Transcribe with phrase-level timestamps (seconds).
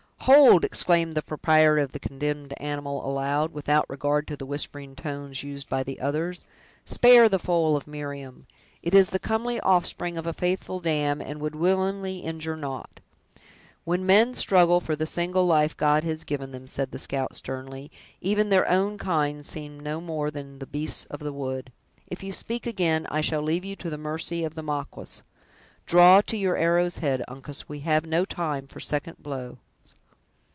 [0.25, 5.41] "Hold!" exclaimed the proprietor of the condemned animal, aloud, without regard to the whispering tones
[5.41, 6.43] used by the others;
[6.85, 8.45] "spare the foal of Miriam!
[8.83, 12.99] it is the comely offspring of a faithful dam, and would willingly injure naught."
[13.83, 17.89] "When men struggle for the single life God has given them," said the scout, sternly,
[18.21, 21.71] "even their own kind seem no more than the beasts of the wood.
[22.05, 25.23] If you speak again, I shall leave you to the mercy of the Maquas!
[25.87, 29.57] Draw to your arrow's head, Uncas; we have no time for second blows."